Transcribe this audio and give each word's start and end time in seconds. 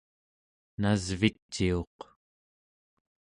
nasviciuq 0.81 1.97